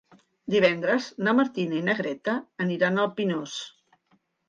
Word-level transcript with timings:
Divendres 0.53 1.09
na 1.27 1.35
Martina 1.41 1.79
i 1.81 1.83
na 1.91 1.97
Greta 2.01 2.37
aniran 2.69 3.01
al 3.07 3.15
Pinós. 3.23 3.59